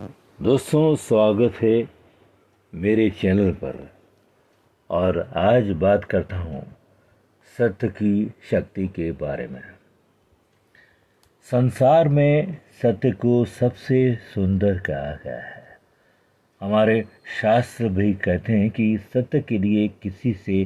[0.00, 1.88] दोस्तों, स्वागत है
[2.74, 3.90] मेरे चैनल पर।
[4.90, 6.76] और आज बात करता हूँ
[7.58, 9.62] सत्य की शक्ति के बारे में।
[11.42, 15.78] संसार में सत्य को सबसे सुंदर कहा गया है।
[16.60, 17.04] हमारे
[17.42, 20.64] शास्त्र भी कहते हैं कि सत्य के लिए किसी से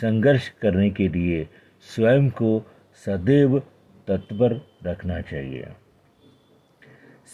[0.00, 1.48] संघर्ष करने के लिए
[1.80, 2.62] स्वयं को
[3.06, 3.58] सदैव
[4.08, 5.66] तत्पर रखना चाहिए।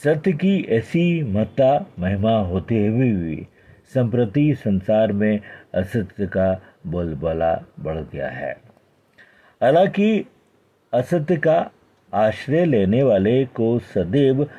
[0.02, 3.48] सत्य की ऐसी महत्ता महिमा होते हुए भी
[3.94, 5.40] संप्रति संसार में
[5.74, 8.52] असत्य का बोलबाला बढ़ गया है।
[9.62, 10.26] हालाँकि
[10.92, 11.70] असत्य का
[12.14, 14.50] आश्रय लेने वाले को सदैव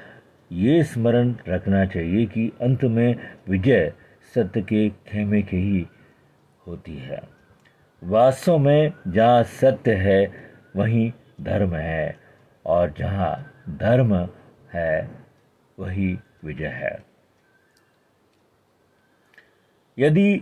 [0.51, 3.15] ये स्मरण रखना चाहिए कि अंत में
[3.49, 3.93] विजय
[4.35, 5.87] सत्य के खेमे की ही
[6.67, 7.21] होती है।
[8.03, 10.31] वास्तव में जहाँ सत्य है,
[10.75, 12.15] वहीं धर्म है
[12.65, 14.29] और जहाँ धर्म
[14.73, 15.24] है
[15.77, 16.97] वही विजय है।
[19.97, 20.41] यदि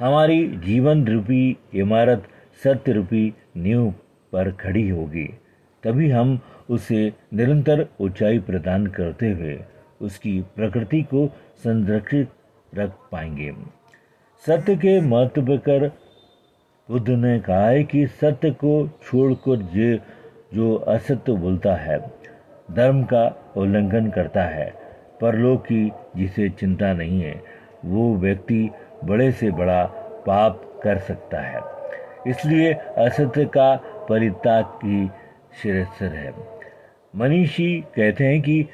[0.00, 2.28] हमारी जीवन रूपी इमारत
[2.64, 3.90] सत्य रूपी नींव
[4.32, 5.24] पर खड़ी होगी,
[5.84, 6.38] तभी हम
[6.70, 9.58] उसे निरंतर ऊंचाई प्रदान करते हुए
[10.00, 11.26] उसकी प्रकृति को
[11.64, 12.30] संरक्षित
[12.72, 13.52] रख पाएँगे।
[14.44, 15.88] सत्य के महत्व कर
[16.88, 19.62] बुद्ध ने कहा है कि सत्य को छोड़कर
[20.54, 21.98] जो असत्य बोलता है
[22.70, 24.74] धर्म का उल्लंघन करता है।
[25.20, 27.42] परलोक की जिसे चिंता नहीं है,
[27.84, 28.70] वो व्यक्ति
[29.04, 29.84] बड़े से बड़ा
[30.26, 31.60] पाप कर सकता है।
[32.26, 33.76] इसलिए असत्य का
[34.08, 35.10] परित्याग की
[35.62, 36.34] श्रेष्ठ है।
[37.16, 38.68] मनीषी कहते हैं कि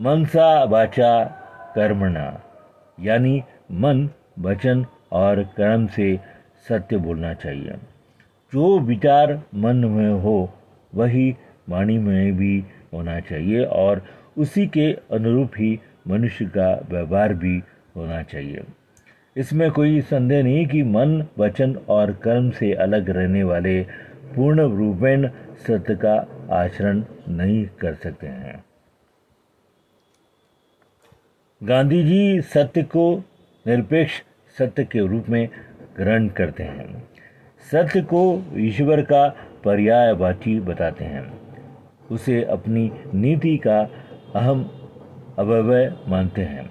[0.00, 1.24] मनसा बाचा
[1.74, 2.40] कर्मणा,
[3.00, 6.20] यानी मन, वचन और कर्म से
[6.68, 7.70] सत्य बोलना चाहिए।
[8.52, 10.50] जो विचार मन में हो,
[10.94, 11.36] वही
[11.68, 14.02] वाणी में भी होना चाहिए और
[14.38, 17.62] उसी के अनुरूप ही मनुष्य का व्यवहार भी
[17.96, 18.64] होना चाहिए।
[19.36, 23.82] इसमें कोई संदेह नहीं कि मन, वचन और कर्म से अलग रहने वाले
[24.36, 25.28] पूर्ण रूपेण
[25.66, 26.14] सत्य का
[26.52, 28.64] आचरण नहीं कर सकते हैं।
[31.62, 33.24] गांधी जी सत्य को
[33.66, 34.12] निरपेक्ष
[34.58, 35.48] सत्य के रूप में
[35.96, 37.08] ग्रहण करते हैं।
[37.72, 39.28] सत्य को ईश्वर का
[39.64, 41.47] पर्यायवाची बताते हैं।
[42.10, 43.78] उसे अपनी नीति का
[44.34, 44.64] अहम
[45.38, 46.68] अवयव मानते हैं।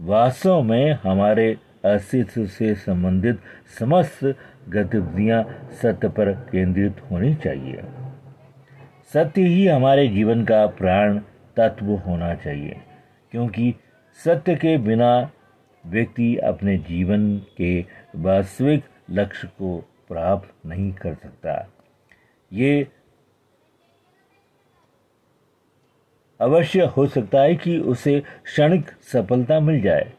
[0.00, 3.40] वास्तव में हमारे अस्तित्व से संबंधित
[3.78, 4.24] समस्त
[4.68, 5.42] गतिविधियाँ
[5.82, 7.82] सत्य पर केंद्रित होनी चाहिए।
[9.14, 11.18] सत्य ही हमारे जीवन का प्राण
[11.56, 12.76] तत्व होना चाहिए,
[13.32, 13.74] क्योंकि
[14.18, 15.30] सत्य के बिना
[15.84, 17.80] व्यक्ति अपने जीवन के
[18.16, 19.76] वास्तविक लक्ष्य को
[20.08, 21.54] प्राप्त नहीं कर सकता।
[22.52, 22.86] ये
[26.40, 30.12] अवश्य हो सकता है कि उसे क्षणिक सफलता मिल जाए,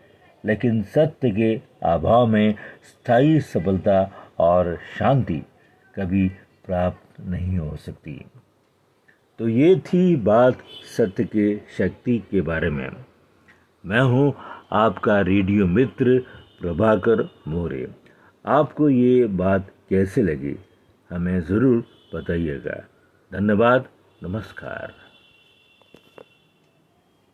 [0.44, 1.54] लेकिन सत्य के
[1.88, 4.02] अभाव में स्थायी सफलता
[4.40, 5.42] और शांति
[5.96, 6.28] कभी
[6.66, 8.14] प्राप्त नहीं हो सकती।
[9.40, 10.58] तो ये थी बात
[10.98, 12.90] सत्य के शक्ति के बारे में।
[13.84, 14.34] मैं हूँ
[14.74, 16.18] आपका रेडियो मित्र
[16.62, 17.88] प्रभाकर मोरे।
[18.46, 20.56] आपको ये बात कैसे लगी,
[21.12, 21.84] हमें ज़रूर
[22.14, 22.84] बताइएगा।
[23.32, 23.86] धन्यवाद,
[24.22, 24.94] नमस्कार।